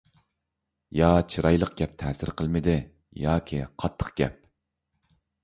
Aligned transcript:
يا 0.99 1.09
چىرايلىق 1.33 1.73
گەپ 1.81 1.93
تەسىر 2.05 2.31
قىلمىدى، 2.41 2.75
ياكى 3.27 3.61
قاتتىق 3.85 4.11
گەپ. 4.23 4.43